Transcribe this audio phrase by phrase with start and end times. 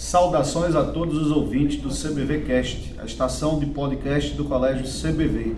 [0.00, 5.54] Saudações a todos os ouvintes do CBV Cast, a estação de podcast do Colégio CBV,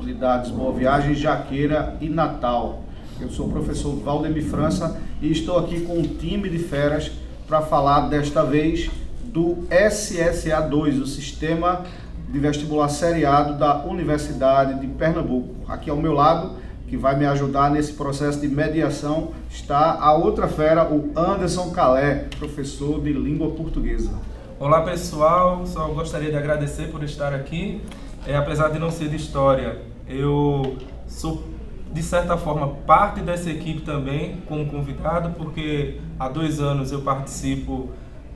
[0.00, 2.82] Unidades Boa Viagem, Jaqueira e Natal.
[3.20, 7.12] Eu sou o professor Valdemir França e estou aqui com um time de feras
[7.46, 8.90] para falar desta vez
[9.26, 11.84] do SSA2, o Sistema
[12.28, 15.54] de Vestibular Seriado da Universidade de Pernambuco.
[15.68, 16.56] Aqui ao meu lado,
[16.88, 22.26] que vai me ajudar nesse processo de mediação, está a outra fera, o Anderson Calé,
[22.38, 24.10] professor de língua portuguesa.
[24.58, 27.80] Olá pessoal, só gostaria de agradecer por estar aqui.
[28.26, 30.76] É, apesar de não ser de história, eu
[31.06, 31.44] sou
[31.92, 37.90] de certa forma parte dessa equipe também como convidado, porque há dois anos eu participo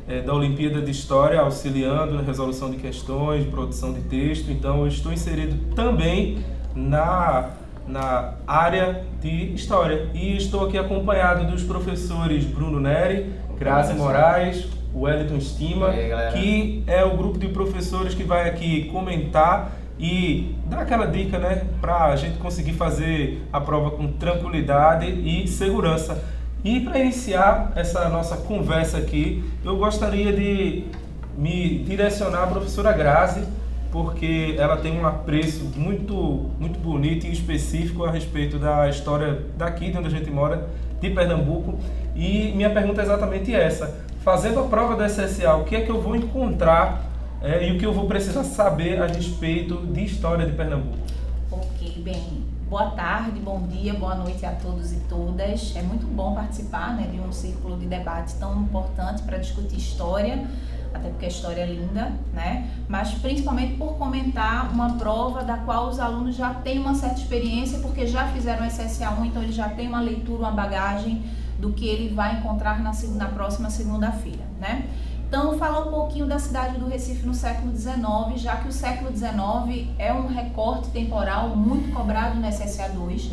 [0.06, 4.52] é, da Olimpíada de História, auxiliando na resolução de questões, produção de texto.
[4.52, 6.38] Então, eu estou inserido também
[6.76, 7.50] na,
[7.88, 10.09] na área de História.
[10.15, 17.05] E estou aqui acompanhado dos professores Bruno Neri, Grazi Moraes, Wellington Estima, aí, que é
[17.05, 22.16] o grupo de professores que vai aqui comentar e dar aquela dica, né, para a
[22.16, 26.23] gente conseguir fazer a prova com tranquilidade e segurança.
[26.62, 30.84] E para iniciar essa nossa conversa aqui, eu gostaria de
[31.37, 33.43] me direcionar à professora Grazi,
[33.99, 36.15] porque ela tem um apreço muito,
[36.60, 40.68] muito bonito e específico a respeito da história daqui de onde a gente mora,
[41.01, 41.77] de Pernambuco.
[42.15, 44.07] E minha pergunta é exatamente essa.
[44.21, 47.05] Fazendo a prova da SSA, o que é que eu vou encontrar
[47.43, 50.96] é, e o que eu vou precisar saber a respeito de história de Pernambuco?
[51.51, 55.74] Ok, bem, Boa tarde, bom dia, boa noite a todos e todas.
[55.74, 60.46] É muito bom participar né, de um círculo de debate tão importante para discutir história,
[60.99, 62.68] até porque a história é linda, né?
[62.88, 67.78] Mas principalmente por comentar uma prova da qual os alunos já têm uma certa experiência,
[67.78, 71.22] porque já fizeram o SSA1, então eles já têm uma leitura, uma bagagem
[71.59, 74.88] do que ele vai encontrar na, na próxima segunda-feira, né?
[75.28, 78.00] Então, falar um pouquinho da cidade do Recife no século XIX,
[78.37, 83.31] já que o século XIX é um recorte temporal muito cobrado no SSA2.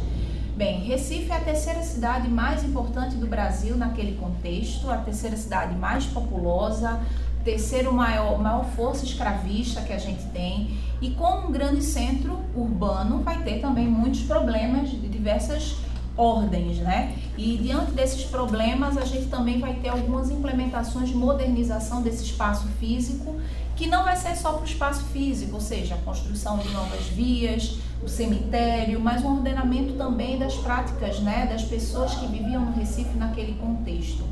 [0.57, 5.75] Bem, Recife é a terceira cidade mais importante do Brasil naquele contexto, a terceira cidade
[5.75, 6.99] mais populosa,
[7.45, 10.77] terceiro maior, maior força escravista que a gente tem.
[10.99, 15.75] E como um grande centro urbano, vai ter também muitos problemas de diversas
[16.17, 17.15] ordens, né?
[17.37, 22.67] E diante desses problemas, a gente também vai ter algumas implementações de modernização desse espaço
[22.79, 23.35] físico,
[23.75, 27.05] que não vai ser só para o espaço físico, ou seja, a construção de novas
[27.07, 32.71] vias, o cemitério, mas um ordenamento também das práticas, né, das pessoas que viviam no
[32.71, 34.23] Recife naquele contexto.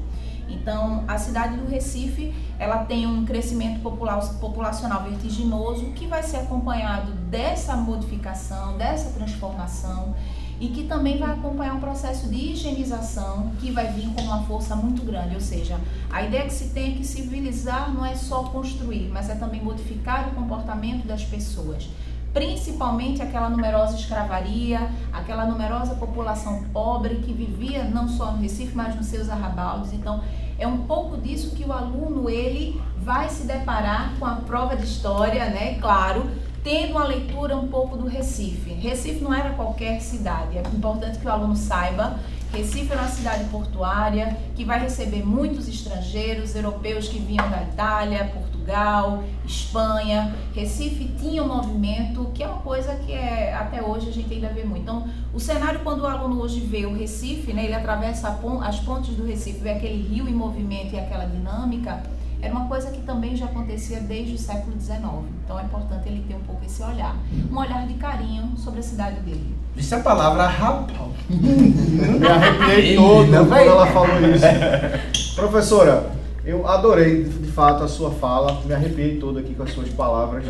[0.50, 7.12] Então, a cidade do Recife, ela tem um crescimento populacional vertiginoso que vai ser acompanhado
[7.30, 10.14] dessa modificação, dessa transformação
[10.60, 14.76] e que também vai acompanhar um processo de higienização que vai vir com uma força
[14.76, 15.36] muito grande.
[15.36, 19.30] Ou seja, a ideia que se tem é que civilizar não é só construir, mas
[19.30, 21.90] é também modificar o comportamento das pessoas.
[22.34, 28.96] Principalmente aquela numerosa escravaria, aquela numerosa população pobre que vivia não só no Recife, mas
[28.96, 29.94] nos seus arrabaldes.
[29.94, 30.24] Então,
[30.58, 34.84] é um pouco disso que o aluno ele vai se deparar com a prova de
[34.84, 35.78] história, né?
[35.80, 36.30] Claro,
[36.64, 38.72] tendo uma leitura um pouco do Recife.
[38.74, 42.18] Recife não era qualquer cidade, é importante que o aluno saiba.
[42.52, 48.32] Recife é uma cidade portuária que vai receber muitos estrangeiros, europeus que vinham da Itália,
[48.64, 50.34] Portugal, Espanha.
[50.56, 54.48] Recife tinha um movimento que é uma coisa que é, até hoje a gente ainda
[54.50, 54.82] vê muito.
[54.82, 59.16] Então, o cenário quando o aluno hoje vê o Recife, né, ele atravessa as pontes
[59.16, 62.02] do Recife, vê aquele rio em movimento e aquela dinâmica,
[62.42, 65.02] era uma coisa que também já acontecia desde o século XIX.
[65.44, 67.16] Então é importante ele ter um pouco esse olhar.
[67.50, 69.56] Um olhar de carinho sobre a cidade dele.
[69.76, 71.12] Disse a palavra rapaz.
[71.30, 75.36] Me arrepiei todo quando ela falou isso.
[75.36, 76.12] Professora,
[76.46, 80.44] eu adorei de fato a sua fala, me arrepiei todo aqui com as suas palavras,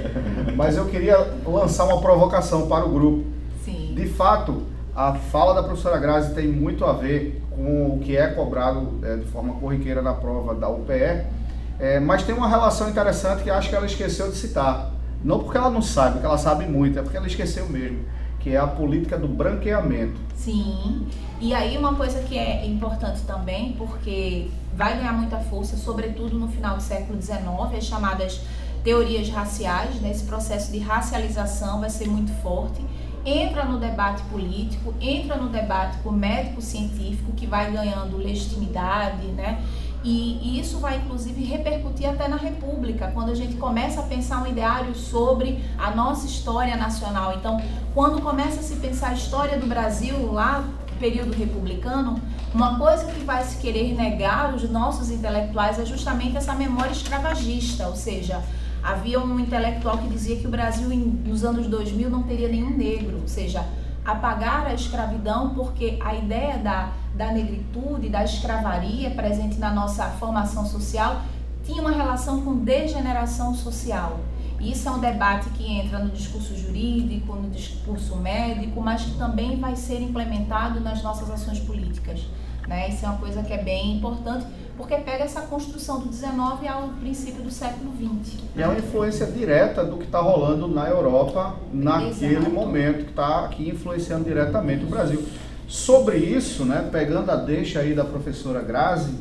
[0.55, 3.25] mas eu queria lançar uma provocação para o grupo.
[3.63, 3.93] Sim.
[3.95, 4.63] De fato,
[4.95, 9.17] a fala da professora Grazi tem muito a ver com o que é cobrado é,
[9.17, 11.43] de forma corriqueira na prova da UPE
[11.79, 14.91] é, mas tem uma relação interessante que acho que ela esqueceu de citar.
[15.23, 17.99] Não porque ela não sabe, porque ela sabe muito, é porque ela esqueceu mesmo,
[18.39, 20.19] que é a política do branqueamento.
[20.35, 21.07] Sim,
[21.39, 26.47] e aí uma coisa que é importante também, porque vai ganhar muita força, sobretudo no
[26.47, 27.39] final do século XIX,
[27.77, 28.41] as chamadas
[28.83, 30.11] teorias raciais, né?
[30.11, 32.85] esse processo de racialização vai ser muito forte.
[33.25, 39.63] Entra no debate político, entra no debate médico-científico, que vai ganhando legitimidade, né?
[40.03, 44.43] E, e, isso vai inclusive repercutir até na República, quando a gente começa a pensar
[44.43, 47.35] um ideário sobre a nossa história nacional.
[47.37, 47.61] Então,
[47.93, 50.67] quando começa a se pensar a história do Brasil lá
[51.03, 52.17] período republicano,
[52.53, 57.89] uma coisa que vai se querer negar os nossos intelectuais é justamente essa memória escravagista,
[57.89, 58.41] ou seja,
[58.81, 60.87] havia um intelectual que dizia que o Brasil
[61.25, 63.65] nos anos 2000 não teria nenhum negro, ou seja,
[64.05, 70.65] apagar a escravidão porque a ideia da, da negritude, da escravaria presente na nossa formação
[70.65, 71.21] social
[71.65, 74.21] tinha uma relação com degeneração social.
[74.63, 79.59] Isso é um debate que entra no discurso jurídico, no discurso médico, mas que também
[79.59, 82.21] vai ser implementado nas nossas ações políticas.
[82.67, 82.87] Né?
[82.89, 84.45] Isso é uma coisa que é bem importante,
[84.77, 88.39] porque pega essa construção do 19 ao princípio do século 20.
[88.55, 92.51] E é uma influência direta do que está rolando na Europa naquele Exato.
[92.51, 95.23] momento, que está aqui influenciando diretamente o Brasil.
[95.67, 99.13] Sobre isso, né, pegando a deixa aí da professora Grazi,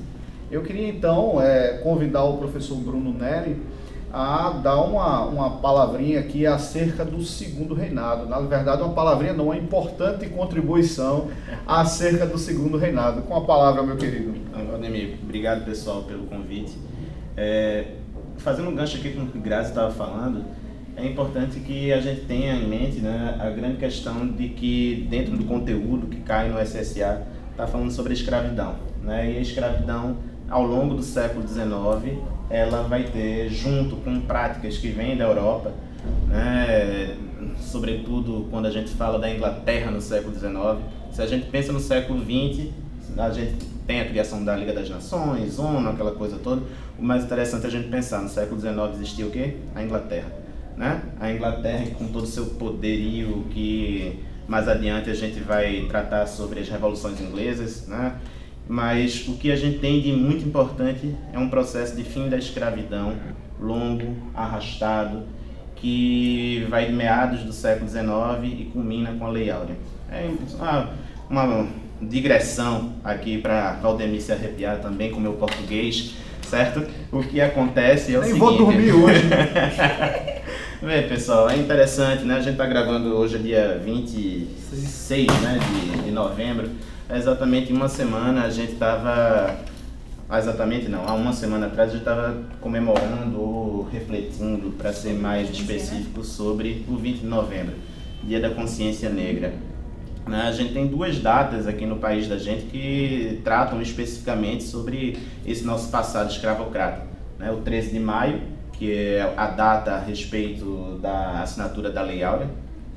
[0.51, 3.57] eu queria então é, convidar o professor Bruno Neri
[4.13, 8.27] a dar uma, uma palavrinha aqui acerca do segundo reinado.
[8.27, 11.29] Na verdade, uma palavrinha não, uma importante contribuição
[11.67, 13.23] acerca do segundo reinado.
[13.23, 14.35] Com a palavra, meu querido.
[14.75, 16.77] Ademir, obrigado pessoal pelo convite.
[17.35, 17.87] É,
[18.37, 20.45] fazendo um gancho aqui com o que Grazi estava falando,
[20.95, 25.39] é importante que a gente tenha em mente né, a grande questão de que dentro
[25.39, 28.75] do conteúdo que cai no SSA está falando sobre a escravidão.
[29.03, 30.19] Né, e a escravidão
[30.51, 32.19] ao longo do século XIX,
[32.53, 35.73] ela vai ter, junto com práticas que vêm da Europa,
[36.29, 37.17] né,
[37.59, 40.53] sobretudo quando a gente fala da Inglaterra no século XIX,
[41.11, 42.69] se a gente pensa no século XX,
[43.17, 43.55] a gente
[43.87, 46.63] tem a criação da Liga das Nações, ONU, aquela coisa toda.
[46.99, 49.57] O mais interessante é a gente pensar, no século XIX existia o quê?
[49.75, 50.31] A Inglaterra.
[50.77, 51.03] Né?
[51.21, 56.61] A Inglaterra com todo o seu poderio que mais adiante a gente vai tratar sobre
[56.61, 58.17] as revoluções inglesas, né?
[58.69, 62.39] Mas o que a gente tem de muito importante é um processo de fim da
[62.39, 63.15] escravidão
[63.61, 65.23] longo, arrastado,
[65.77, 68.05] que vai de meados do século XIX
[68.45, 69.77] e culmina com a Lei Áurea.
[70.11, 70.91] É uma,
[71.29, 71.69] uma
[72.01, 76.85] digressão aqui para Valdemir se arrepiar também com o meu português, certo?
[77.11, 78.41] O que acontece é o Nem seguinte...
[78.41, 79.23] vou dormir hoje.
[80.83, 82.35] Vê, pessoal, é interessante, né?
[82.35, 86.69] A gente está gravando hoje, dia 26 né, de, de novembro
[87.11, 89.57] exatamente uma semana a gente estava.
[90.33, 95.51] Exatamente não, há uma semana atrás a gente estava comemorando ou refletindo, para ser mais
[95.51, 97.75] específico, sobre o 20 de novembro,
[98.25, 99.53] Dia da Consciência Negra.
[100.27, 105.19] Né, a gente tem duas datas aqui no país da gente que tratam especificamente sobre
[105.45, 107.03] esse nosso passado escravocrata.
[107.39, 108.41] Né, o 13 de maio,
[108.73, 112.49] que é a data a respeito da assinatura da Lei Áurea,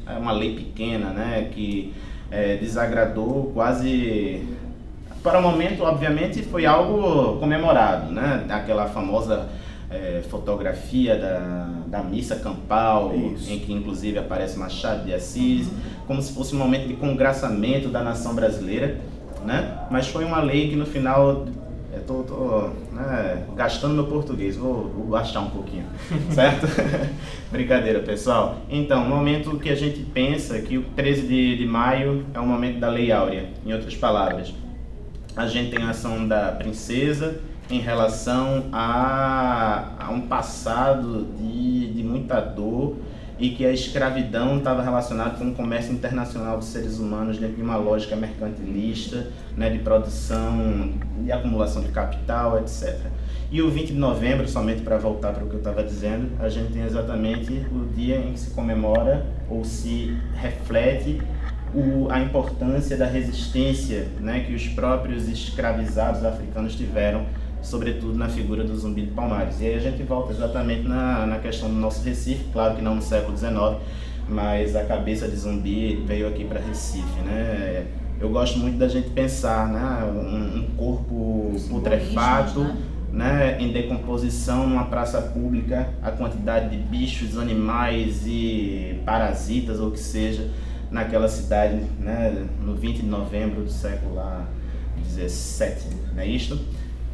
[0.08, 1.94] é uma lei pequena, né, que
[2.32, 4.48] é, desagradou quase.
[5.22, 8.46] Para o momento, obviamente, foi algo comemorado, né?
[8.50, 9.48] Aquela famosa
[9.90, 13.52] é, fotografia da, da missa campal, Isso.
[13.52, 15.68] em que inclusive aparece Machado de Assis,
[16.06, 19.00] como se fosse um momento de congraçamento da nação brasileira,
[19.44, 19.80] né?
[19.90, 21.46] Mas foi uma lei que no final
[21.98, 25.86] Estou tô, tô né, gastando meu português, vou, vou gastar um pouquinho,
[26.32, 26.68] certo?
[27.52, 28.58] Brincadeira, pessoal.
[28.70, 32.46] Então, o momento que a gente pensa que o 13 de, de maio é o
[32.46, 34.54] momento da Lei Áurea, em outras palavras.
[35.36, 37.40] A gente tem a ação da princesa
[37.70, 42.96] em relação a, a um passado de, de muita dor
[43.38, 47.62] e que a escravidão estava relacionada com o comércio internacional dos seres humanos dentro de
[47.62, 49.28] uma lógica mercantilista,
[49.58, 50.94] né, de produção
[51.24, 52.98] e acumulação de capital, etc.
[53.52, 56.50] E o 20 de novembro, somente para voltar para o que eu estava dizendo, a
[56.50, 61.22] gente tem exatamente o dia em que se comemora ou se reflete
[61.74, 67.26] o, a importância da resistência né, que os próprios escravizados africanos tiveram
[67.62, 69.60] sobretudo na figura do Zumbi de Palmares.
[69.62, 72.96] E aí a gente volta exatamente na, na questão do nosso Recife, claro que não
[72.96, 73.82] no século XIX,
[74.30, 77.86] mas a cabeça de Zumbi veio aqui para Recife, né?
[78.20, 80.06] Eu gosto muito da gente pensar, né?
[80.06, 82.76] Um, um corpo putrefato, né?
[83.12, 83.58] né?
[83.60, 90.50] em decomposição numa praça pública, a quantidade de bichos, animais e parasitas ou que seja
[90.90, 92.46] naquela cidade, né?
[92.62, 94.48] No 20 de novembro do século lá
[95.04, 96.60] 17, não é isto?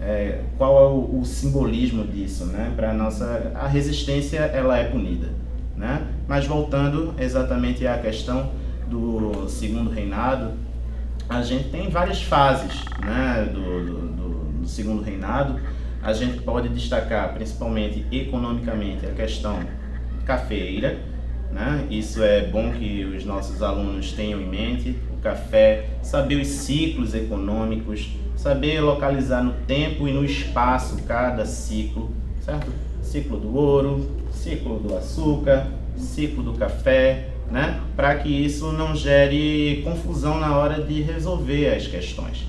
[0.01, 2.73] É, qual é o, o, simbolismo disso, né?
[2.75, 5.29] Para nossa a resistência ela é punida,
[5.77, 6.07] né?
[6.27, 8.51] Mas voltando exatamente à questão
[8.89, 10.53] do segundo reinado,
[11.29, 13.47] a gente tem várias fases, né?
[13.53, 14.29] Do, do, do,
[14.61, 15.59] do segundo reinado,
[16.01, 19.59] a gente pode destacar principalmente economicamente a questão
[20.25, 20.97] cafeeira,
[21.51, 21.85] né?
[21.91, 24.95] Isso é bom que os nossos alunos tenham em mente.
[25.11, 28.09] O café, saber os ciclos econômicos,
[28.41, 32.09] saber localizar no tempo e no espaço cada ciclo,
[32.43, 32.71] certo?
[33.03, 37.79] Ciclo do ouro, ciclo do açúcar, ciclo do café, né?
[37.95, 42.47] Para que isso não gere confusão na hora de resolver as questões,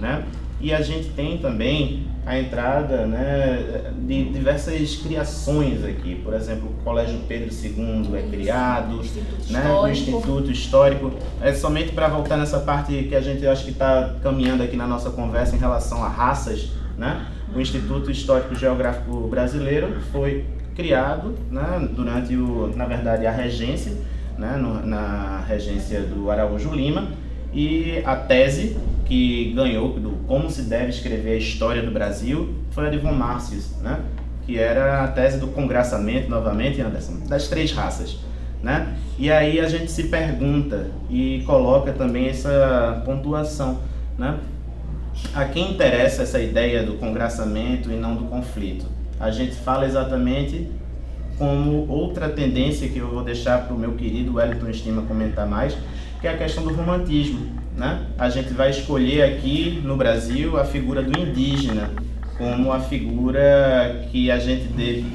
[0.00, 0.24] né?
[0.60, 6.14] E a gente tem também a entrada né, de diversas criações aqui.
[6.14, 9.82] Por exemplo, o Colégio Pedro II é criado, Instituto né, Histórico.
[9.82, 11.12] o Instituto Histórico.
[11.40, 14.86] É somente para voltar nessa parte que a gente acho que está caminhando aqui na
[14.86, 16.70] nossa conversa em relação a raças.
[16.96, 17.26] Né?
[17.54, 23.92] O Instituto Histórico Geográfico Brasileiro foi criado né, durante, o, na verdade, a regência,
[24.38, 27.08] né, no, na regência do Araújo Lima,
[27.52, 32.86] e a tese que ganhou do como se deve escrever a história do Brasil foi
[32.86, 34.00] a de von Marcius, né?
[34.46, 38.18] que era a tese do congraçamento, novamente, Anderson, das três raças.
[38.62, 38.94] Né?
[39.18, 43.80] E aí a gente se pergunta e coloca também essa pontuação.
[44.18, 44.38] Né?
[45.34, 48.86] A quem interessa essa ideia do congraçamento e não do conflito?
[49.20, 50.68] A gente fala exatamente
[51.38, 55.76] como outra tendência que eu vou deixar para o meu querido Wellington Estima comentar mais,
[56.20, 57.63] que é a questão do romantismo.
[57.76, 58.06] Né?
[58.18, 61.90] A gente vai escolher aqui no Brasil a figura do indígena
[62.38, 65.06] como a figura que a gente deve,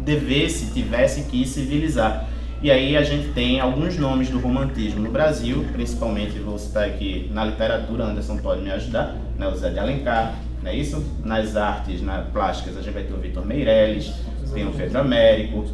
[0.00, 2.28] devesse, tivesse que civilizar.
[2.62, 7.30] E aí a gente tem alguns nomes do romantismo no Brasil, principalmente vou citar aqui
[7.32, 9.46] na literatura, Anderson pode me ajudar, né?
[9.46, 11.04] o Zé de Alencar, não é isso?
[11.22, 14.14] Nas artes, nas plásticas, a gente vai ter o Vitor Meirelles,
[14.52, 15.64] tem o Pedro Américo,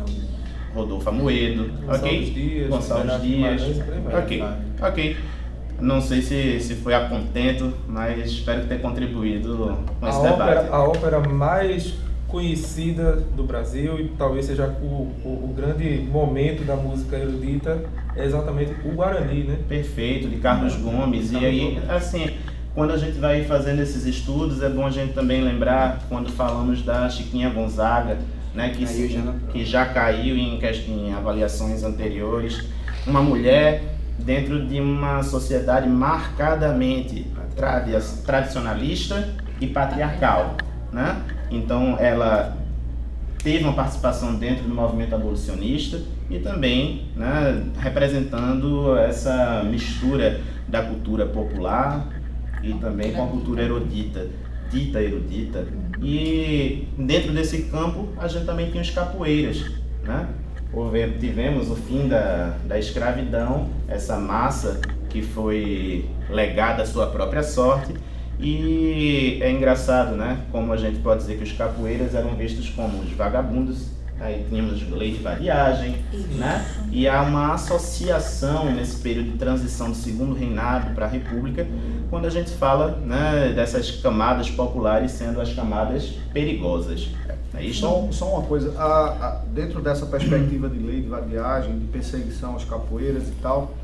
[0.75, 2.31] Rodolfo Amoedo, ok?
[2.31, 3.63] Dias, Gonçalves Dias,
[4.05, 4.23] vai.
[4.23, 4.45] ok,
[4.81, 5.17] ok.
[5.83, 10.41] Não sei se, se foi a contento, mas espero ter contribuído com A esse debate.
[10.41, 11.95] ópera, a ópera mais
[12.29, 14.87] conhecida do Brasil e talvez seja o,
[15.25, 17.85] o, o grande momento da música erudita
[18.17, 19.59] é exatamente o Guarani, né?
[19.69, 21.31] Perfeito, de Carlos Gomes.
[21.31, 21.91] E Carlos aí, Gomes.
[21.91, 22.31] assim,
[22.75, 26.83] quando a gente vai fazendo esses estudos, é bom a gente também lembrar quando falamos
[26.83, 28.19] da Chiquinha Gonzaga,
[28.55, 32.65] né, que, Caiu já que já caiu em, em avaliações anteriores.
[33.07, 33.83] Uma mulher
[34.19, 37.27] dentro de uma sociedade marcadamente
[37.57, 39.29] tradi- tradicionalista
[39.61, 40.57] e patriarcal,
[40.93, 41.23] né?
[41.51, 42.57] Então, ela
[43.43, 46.01] teve uma participação dentro do movimento abolicionista
[46.31, 52.09] e também né, representando essa mistura da cultura popular
[52.63, 54.29] e também com a cultura erudita,
[54.71, 55.67] dita erudita.
[56.01, 59.71] E dentro desse campo a gente também tem os capoeiras,
[60.05, 60.29] né?
[61.21, 67.93] Tivemos o fim da, da escravidão, essa massa que foi legada à sua própria sorte
[68.41, 70.41] e é engraçado, né?
[70.51, 73.89] Como a gente pode dizer que os capoeiras eram vistos como os vagabundos,
[74.23, 75.97] aí tínhamos lei de variagem,
[76.39, 76.65] né?
[76.91, 81.67] E há uma associação nesse período de transição do segundo reinado para a república,
[82.09, 87.11] quando a gente fala né, dessas camadas populares sendo as camadas perigosas.
[87.55, 87.81] É isso?
[87.81, 92.57] Só, só uma coisa, a- a- dentro dessa perspectiva de lei de vadiagem, de perseguição
[92.57, 93.75] às capoeiras e tal,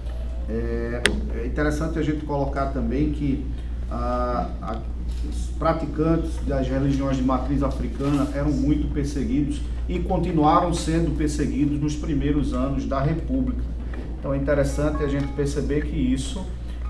[0.49, 1.03] é,
[1.43, 3.45] é interessante a gente colocar também que
[3.91, 4.77] a- a-
[5.29, 11.97] os praticantes das religiões de matriz africana eram muito perseguidos e continuaram sendo perseguidos nos
[11.97, 13.63] primeiros anos da República.
[14.19, 16.45] Então é interessante a gente perceber que isso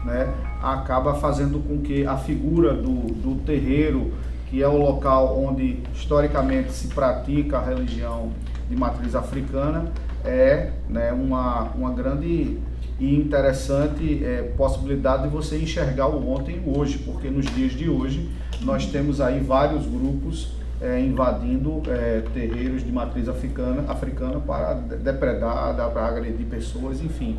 [0.04, 0.32] né,
[0.62, 4.12] acaba fazendo com que a figura do, do terreiro,
[4.48, 8.32] que é o local onde historicamente se pratica a religião
[8.68, 9.92] de matriz africana,
[10.24, 12.58] é né, uma, uma grande
[12.98, 17.72] e interessante é, possibilidade de você enxergar o ontem e o hoje, porque nos dias
[17.72, 18.28] de hoje
[18.62, 24.96] nós temos aí vários grupos é, invadindo é, terreiros de matriz africana, africana para de-
[24.96, 27.38] depredar, para agredir pessoas, enfim,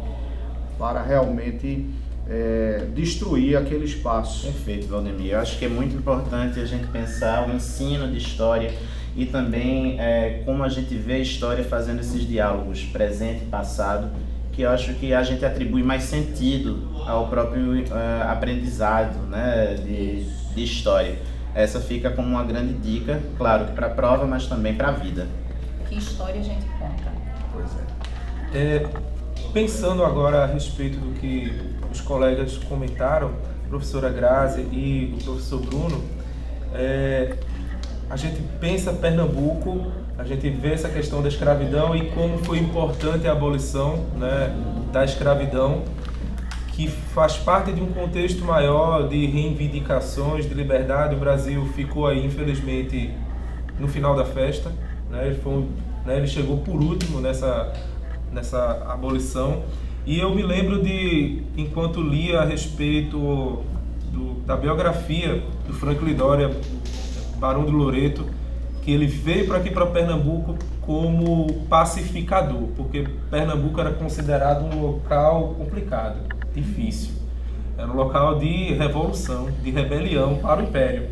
[0.78, 1.86] para realmente
[2.30, 4.46] é, destruir aquele espaço.
[4.46, 5.32] Perfeito, Valdemir.
[5.34, 8.74] Eu acho que é muito importante a gente pensar o ensino de história
[9.16, 14.10] e também é, como a gente vê a história fazendo esses diálogos presente e passado,
[14.60, 20.26] que eu acho que a gente atribui mais sentido ao próprio é, aprendizado né, de,
[20.54, 21.18] de história.
[21.56, 25.28] Essa fica como uma grande dica, claro, para a prova, mas também para a vida.
[25.88, 27.10] Que história a gente conta?
[27.54, 28.58] Pois é.
[28.58, 28.90] É,
[29.54, 33.32] Pensando agora a respeito do que os colegas comentaram,
[33.66, 36.04] a professora Grazi e o professor Bruno,
[36.74, 37.34] é,
[38.10, 43.26] a gente pensa Pernambuco, a gente vê essa questão da escravidão e como foi importante
[43.26, 44.54] a abolição né,
[44.92, 45.86] da escravidão,
[46.74, 51.16] que faz parte de um contexto maior de reivindicações de liberdade.
[51.16, 53.12] O Brasil ficou aí, infelizmente,
[53.80, 54.74] no final da festa.
[55.10, 55.28] Né?
[55.28, 55.66] Ele, foi,
[56.06, 57.72] né, ele chegou por último nessa,
[58.30, 59.64] nessa abolição.
[60.06, 63.64] E eu me lembro de, enquanto lia a respeito
[64.12, 66.52] do, da biografia do Franklin Doria,
[67.38, 68.26] Barão do Loreto,
[68.90, 75.54] que ele veio para aqui para Pernambuco como pacificador, porque Pernambuco era considerado um local
[75.60, 76.18] complicado,
[76.56, 77.12] difícil.
[77.78, 81.10] Era um local de revolução, de rebelião para o Império.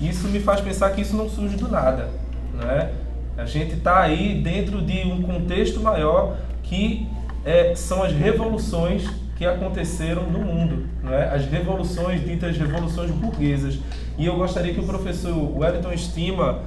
[0.00, 2.10] Isso me faz pensar que isso não surge do nada.
[2.54, 2.90] Né?
[3.38, 7.06] A gente está aí dentro de um contexto maior que
[7.44, 11.30] é, são as revoluções que aconteceram no mundo, né?
[11.32, 13.78] as revoluções ditas revoluções burguesas.
[14.18, 16.62] E eu gostaria que o professor Wellington Estima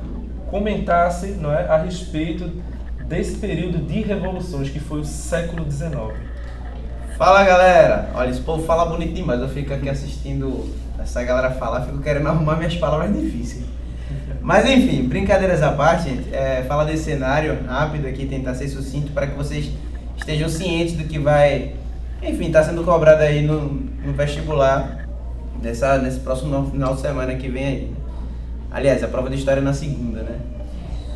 [0.50, 2.52] comentasse não é, a respeito
[3.08, 6.14] desse período de revoluções que foi o século XIX.
[7.18, 8.10] Fala galera!
[8.14, 12.28] Olha, esse povo fala bonito demais, eu fico aqui assistindo essa galera falar, fico querendo
[12.28, 13.64] arrumar minhas palavras difíceis.
[14.42, 19.12] Mas enfim, brincadeiras à parte, gente, é, falar desse cenário rápido aqui, tentar ser sucinto
[19.12, 19.72] para que vocês
[20.18, 21.74] estejam cientes do que vai,
[22.22, 25.08] enfim, está sendo cobrado aí no, no vestibular
[25.62, 27.94] nessa, nesse próximo final de semana que vem aí.
[28.76, 30.36] Aliás, a prova de história é na segunda, né?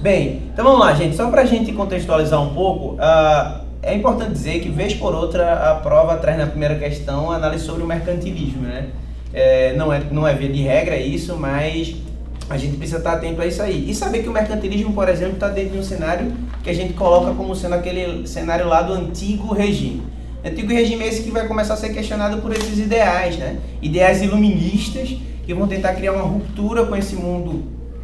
[0.02, 1.18] Bem, então vamos lá, gente.
[1.18, 5.72] Só para a gente contextualizar um pouco, uh, é importante dizer que, vez por outra,
[5.72, 8.88] a prova traz na primeira questão análise sobre o mercantilismo, né?
[9.34, 11.98] É, não, é, não é via de regra isso, mas
[12.50, 13.90] a gente precisa estar atento a isso aí.
[13.90, 16.32] E saber que o mercantilismo, por exemplo, está dentro de um cenário
[16.64, 20.02] que a gente coloca como sendo aquele cenário lá do antigo regime.
[20.46, 23.58] Antigo regime é esse que vai começar a ser questionado por esses ideais, né?
[23.82, 25.18] Ideais iluministas
[25.50, 27.64] que vão tentar criar uma ruptura com esse mundo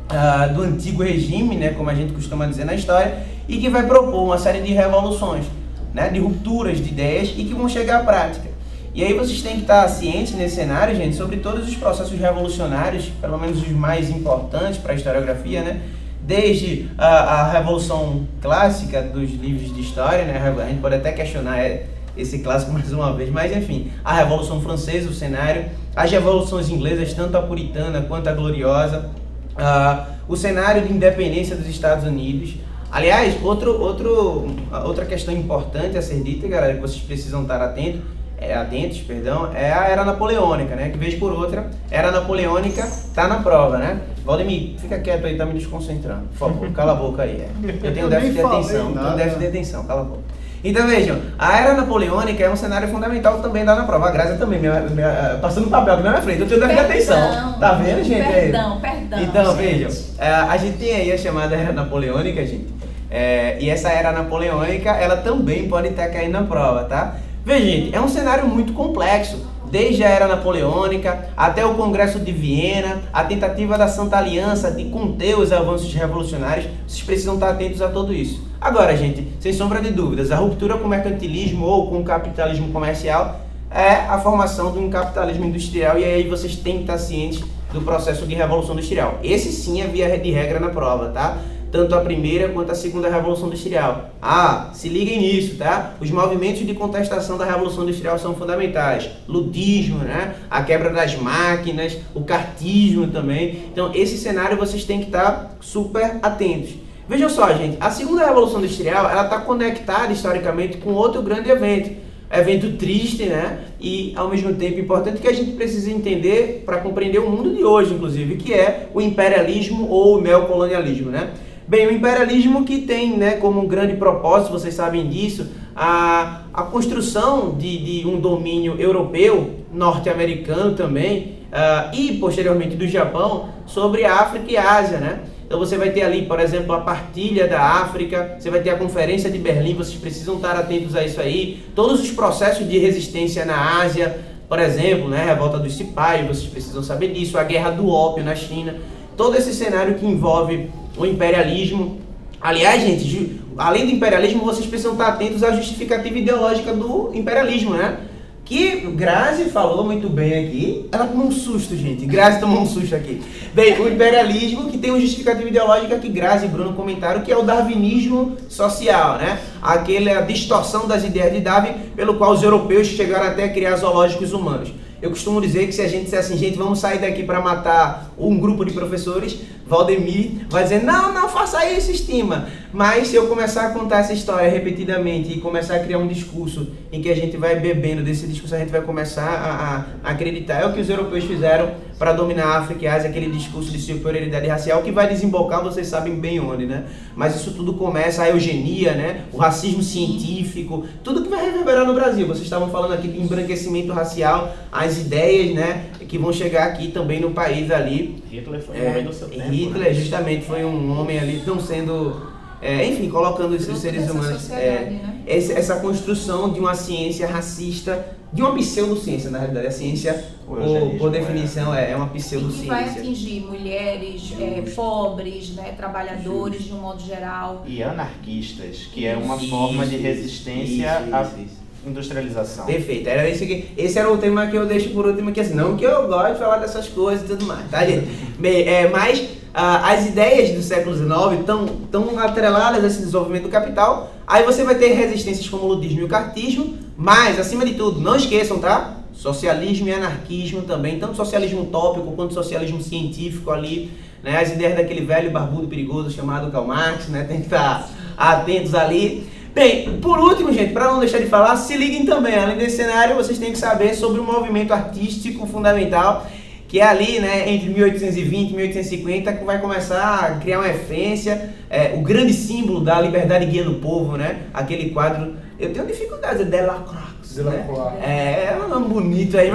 [0.09, 1.75] uh, do antigo regime, né?
[1.77, 5.45] Como a gente costuma dizer na história, e que vai propor uma série de revoluções,
[5.93, 6.09] né?
[6.09, 8.49] De rupturas de ideias e que vão chegar à prática.
[8.95, 13.11] E aí vocês têm que estar cientes nesse cenário, gente, sobre todos os processos revolucionários,
[13.21, 15.81] pelo menos os mais importantes para a historiografia, né?
[16.23, 20.41] Desde a, a Revolução Clássica dos livros de história, né?
[20.63, 21.85] A gente pode até questionar é,
[22.17, 27.13] esse clássico mais uma vez, mas enfim, a Revolução Francesa, o cenário, as revoluções inglesas,
[27.13, 29.09] tanto a puritana quanto a gloriosa,
[29.53, 32.55] uh, o cenário de independência dos Estados Unidos.
[32.91, 34.47] Aliás, outro, outro,
[34.85, 38.01] outra questão importante a ser dita, galera, que vocês precisam estar atentos,
[38.37, 40.89] é, atentos, perdão, é a era napoleônica, né?
[40.89, 44.01] Que vez por outra, era napoleônica tá na prova, né?
[44.25, 46.27] Valdemir, fica quieto aí, tá me desconcentrando.
[46.27, 47.41] Por favor, cala a boca aí.
[47.41, 47.49] É.
[47.81, 50.23] Eu tenho déficit de atenção, tenho déficit de atenção, cala a boca.
[50.65, 54.07] Então vejam, a era napoleônica é um cenário fundamental também dá na prova.
[54.07, 57.53] A Graça também, minha, minha, passando papel aqui na minha frente, eu tenho de atenção.
[57.59, 58.27] Tá vendo, gente?
[58.27, 59.19] Perdão, perdão.
[59.21, 59.57] Então, gente.
[59.57, 62.65] vejam, é, a gente tem aí a chamada era napoleônica, gente.
[63.11, 67.15] É, e essa era napoleônica, ela também pode estar caindo na prova, tá?
[67.45, 69.45] Veja, gente, é um cenário muito complexo.
[69.75, 74.85] Desde a era napoleônica até o Congresso de Viena, a tentativa da Santa Aliança de
[74.85, 78.41] conter os avanços revolucionários, vocês precisam estar atentos a tudo isso.
[78.61, 82.71] Agora, gente, sem sombra de dúvidas, a ruptura com o mercantilismo ou com o capitalismo
[82.71, 87.43] comercial é a formação de um capitalismo industrial e aí vocês têm que estar cientes
[87.73, 89.19] do processo de revolução industrial.
[89.21, 91.37] Esse sim é via de regra na prova, tá?
[91.71, 94.11] Tanto a primeira quanto a segunda revolução industrial.
[94.21, 95.95] Ah, se liguem nisso, tá?
[95.99, 99.09] Os movimentos de contestação da revolução industrial são fundamentais.
[99.27, 100.35] Ludismo, né?
[100.49, 103.65] A quebra das máquinas, o cartismo também.
[103.71, 106.85] Então, esse cenário vocês têm que estar super atentos.
[107.07, 111.91] Vejam só, gente, a segunda revolução industrial, ela está conectada historicamente com outro grande evento,
[112.31, 113.59] evento triste, né?
[113.79, 117.63] E ao mesmo tempo importante que a gente precisa entender para compreender o mundo de
[117.63, 121.29] hoje, inclusive, que é o imperialismo ou o neocolonialismo, né?
[121.67, 126.61] Bem, o imperialismo que tem né, como um grande propósito, vocês sabem disso, a, a
[126.61, 134.13] construção de, de um domínio europeu, norte-americano também, uh, e posteriormente do Japão, sobre a
[134.13, 135.21] África e a Ásia, né?
[135.43, 138.77] Então você vai ter ali, por exemplo, a partilha da África, você vai ter a
[138.77, 141.63] Conferência de Berlim, vocês precisam estar atentos a isso aí.
[141.73, 146.47] Todos os processos de resistência na Ásia, por exemplo, né, a revolta dos Sipai, vocês
[146.47, 148.75] precisam saber disso, a guerra do ópio na China.
[149.17, 151.99] Todo esse cenário que envolve o imperialismo.
[152.41, 157.97] Aliás, gente, além do imperialismo, vocês precisam estar atentos à justificativa ideológica do imperialismo, né?
[158.43, 160.87] Que Grazi falou muito bem aqui.
[160.91, 162.05] Ela tomou um susto, gente.
[162.05, 163.19] Grazi tomou um susto aqui.
[163.55, 167.37] Bem, o imperialismo que tem uma justificativa ideológica que Grazi e Bruno comentaram, que é
[167.37, 169.39] o darwinismo social, né?
[169.59, 174.31] Aquela distorção das ideias de Darwin, pelo qual os europeus chegaram até a criar zoológicos
[174.31, 174.71] humanos.
[175.01, 178.11] Eu costumo dizer que se a gente disser assim, gente, vamos sair daqui para matar
[178.17, 182.47] um grupo de professores, Valdemir vai dizer, não, não faça isso, estima.
[182.71, 186.67] Mas se eu começar a contar essa história repetidamente e começar a criar um discurso
[186.91, 190.61] em que a gente vai bebendo desse discurso, a gente vai começar a, a acreditar.
[190.61, 193.71] É o que os europeus fizeram para dominar a África e a Ásia, aquele discurso
[193.71, 196.83] de superioridade racial que vai desembocar, vocês sabem bem onde, né?
[197.15, 199.21] Mas isso tudo começa, a eugenia, né?
[199.31, 202.27] O racismo científico, tudo que vai reverberar no Brasil.
[202.27, 205.85] Vocês estavam falando aqui de embranquecimento racial, as ideias, né?
[206.07, 208.21] Que vão chegar aqui também no país ali.
[208.29, 209.47] Hitler foi um É, homem do seu tempo.
[209.55, 214.49] Hitler justamente foi um homem ali não sendo é, enfim, colocando esses seres humanos.
[214.49, 215.23] é, né?
[215.27, 219.67] essa construção de uma ciência racista, de uma pseudociência, na realidade.
[219.67, 221.19] A ciência, O por, é.
[221.19, 223.01] definição, é, é uma E que vai pseudociência.
[223.01, 227.63] atingir mulheres, é, pobres, né, trabalhadores de um modo geral.
[227.67, 231.57] E anarquistas, que é uma Isso, forma de resistência isso, à isso, isso.
[231.85, 232.65] industrialização.
[232.65, 235.53] Perfeito, era esse, que, esse era o tema que eu deixo por último aqui, assim,
[235.53, 238.07] não que eu gosto de falar dessas coisas e tudo mais, tá gente?
[238.39, 243.43] Bem, é, mas ah, as ideias do século XIX estão tão atreladas a esse desenvolvimento
[243.43, 247.65] do capital, aí você vai ter resistências como o ludismo e o cartismo, mas, acima
[247.65, 248.97] de tudo, não esqueçam, tá?
[249.13, 254.41] Socialismo e anarquismo também, tanto socialismo utópico quanto socialismo científico ali, né?
[254.41, 257.23] As ideias daquele velho barbudo perigoso chamado Karl Marx, né?
[257.23, 259.25] Tem que estar atentos ali.
[259.53, 263.15] Bem, por último, gente, para não deixar de falar, se liguem também, além desse cenário,
[263.15, 266.27] vocês têm que saber sobre o movimento artístico fundamental,
[266.75, 271.51] que é ali, né, entre 1820 e 1850, que vai começar a criar uma essência,
[271.69, 274.41] é, o grande símbolo da liberdade guiando o povo, né?
[274.53, 277.65] Aquele quadro, eu tenho dificuldade, é Delacroix, Né?
[278.01, 279.51] É, é um nome bonito aí,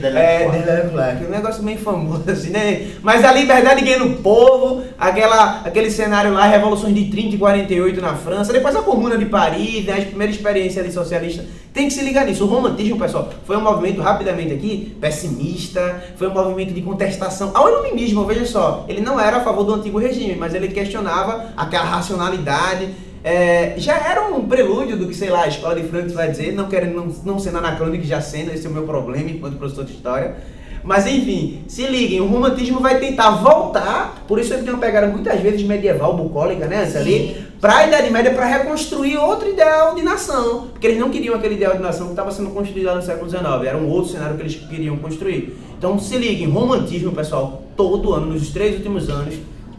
[0.00, 0.54] Delacroix.
[0.54, 2.88] é, Delacroix, que é um negócio bem famoso assim, né?
[3.02, 8.00] Mas a liberdade guiando o povo, aquela, aquele cenário lá, revoluções de 30 e 48
[8.00, 11.94] na França, depois a Comuna de Paris, né, a primeira experiência ali socialista, tem que
[11.94, 12.44] se ligar nisso.
[12.44, 17.68] O romantismo, pessoal, foi um movimento, rapidamente aqui, pessimista, foi um movimento de contestação ao
[17.68, 21.84] iluminismo, veja só, ele não era a favor do antigo regime, mas ele questionava aquela
[21.84, 22.88] racionalidade,
[23.22, 26.52] é, já era um prelúdio do que, sei lá, a escola de Frankfurt vai dizer,
[26.52, 29.84] não querendo não, não sendo anacrônico já sendo, esse é o meu problema enquanto professor
[29.84, 30.36] de história.
[30.84, 35.06] Mas enfim, se liguem, o romantismo vai tentar voltar, por isso ele tem uma pegada
[35.08, 39.94] muitas vezes medieval, bucólica, né, antes ali, para a Idade Média, para reconstruir outro ideal
[39.94, 40.68] de nação.
[40.72, 43.28] Porque eles não queriam aquele ideal de nação que estava sendo construído lá no século
[43.28, 45.58] XIX, era um outro cenário que eles queriam construir.
[45.76, 49.34] Então se liguem, romantismo, pessoal, todo ano, nos três últimos anos,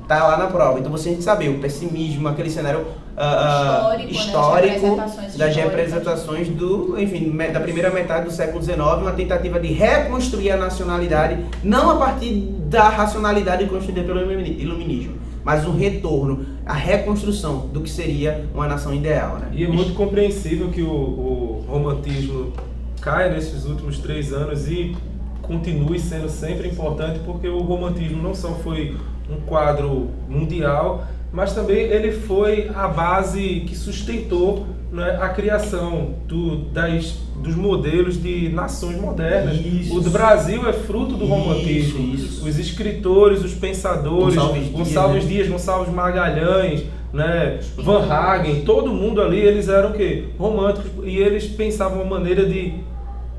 [0.07, 0.79] tá lá na prova.
[0.79, 2.85] Então você tem que saber, o pessimismo, aquele cenário
[3.19, 8.31] ah, ah, Histórico, né, das histórico representações das representações do, enfim, da primeira metade do
[8.31, 12.33] século XIX, uma tentativa de reconstruir a nacionalidade, não a partir
[12.69, 18.67] da racionalidade construída pelo ilumini- iluminismo, mas um retorno, a reconstrução do que seria uma
[18.67, 19.49] nação ideal, né?
[19.51, 22.53] E é muito compreensível que o, o romantismo
[23.01, 24.95] caia nesses últimos três anos e
[25.41, 28.95] continue sendo sempre importante, porque o romantismo não só foi
[29.29, 36.57] um quadro mundial, mas também ele foi a base que sustentou né, a criação do,
[36.71, 39.55] das, dos modelos de nações modernas.
[39.55, 39.95] Isso.
[39.95, 42.13] O do Brasil é fruto do Isso, romantismo.
[42.15, 42.47] isso.
[42.47, 45.47] Os escritores, os pensadores, Gonçalves Dias, Gonçalves né?
[45.49, 50.25] Gonçalves Magalhães, né, Van Hagen, todo mundo ali, eles eram o quê?
[50.37, 52.75] Românticos e eles pensavam uma maneira de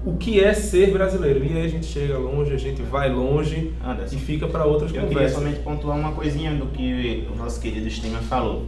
[0.05, 1.45] o que é ser brasileiro.
[1.45, 4.91] E aí a gente chega longe, a gente vai longe Anderson, e fica para outras
[4.91, 5.39] eu queria conversas.
[5.39, 8.67] somente pontuar uma coisinha do que o nosso querido Estima falou.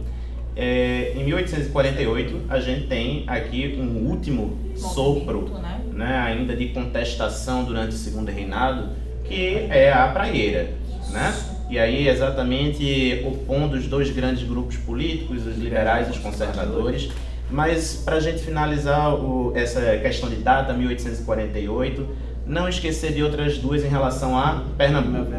[0.55, 5.81] É, em 1848, a gente tem aqui um último sopro né?
[5.91, 8.89] né, ainda de contestação durante o segundo reinado,
[9.23, 10.69] que é a praieira,
[11.09, 11.33] né?
[11.69, 17.09] E aí exatamente opondo os dois grandes grupos políticos, os liberais e os conservadores.
[17.49, 22.07] Mas para a gente finalizar o- essa questão de data, 1848,
[22.45, 25.31] não esquecer de outras duas em relação a Pernambuco.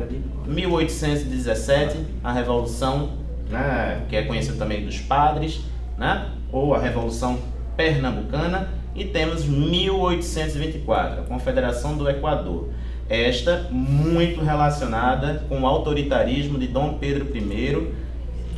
[0.46, 3.10] 1817, a Revolução,
[3.50, 5.60] né, que é conhecida também dos padres,
[5.98, 7.38] né, ou a Revolução
[7.76, 12.68] Pernambucana, e temos 1824, a Confederação do Equador.
[13.08, 17.88] Esta muito relacionada com o autoritarismo de Dom Pedro I,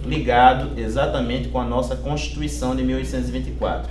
[0.06, 3.90] ligado exatamente com a nossa Constituição de 1824.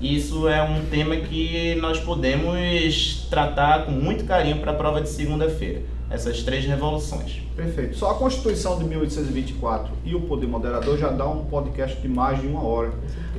[0.00, 5.08] Isso é um tema que nós podemos tratar com muito carinho para a prova de
[5.08, 5.82] segunda-feira.
[6.10, 7.42] Essas três revoluções.
[7.56, 7.96] Perfeito.
[7.96, 12.40] Só a Constituição de 1824 e o Poder Moderador já dá um podcast de mais
[12.40, 12.92] de uma hora.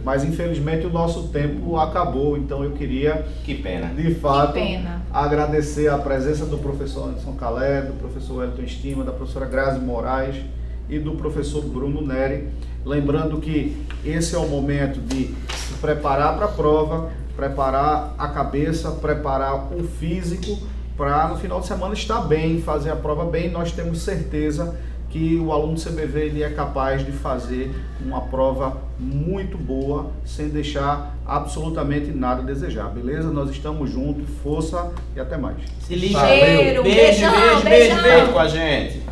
[0.04, 3.88] Mas infelizmente o nosso tempo acabou, então eu queria, Que pena.
[3.88, 5.02] de fato, pena.
[5.14, 10.36] agradecer a presença do professor Anderson Calé, do professor Wellington Estima, da professora Grazi Moraes
[10.90, 12.48] e do professor Bruno Neri.
[12.86, 18.92] Lembrando que esse é o momento de se preparar para a prova, preparar a cabeça,
[18.92, 20.58] preparar o físico
[20.96, 23.50] para no final de semana estar bem, fazer a prova bem.
[23.52, 24.76] Nós temos certeza
[25.10, 27.74] que o aluno do CBV ele é capaz de fazer
[28.06, 33.32] uma prova muito boa, sem deixar absolutamente nada a desejar, beleza?
[33.32, 35.58] Nós estamos juntos, força e até mais.
[35.80, 36.20] Se liga.
[36.20, 38.04] Cheiro, Beijo, beijão, beijo, beijo, beijão.
[38.04, 38.32] beijo.
[38.34, 39.05] Com a gente.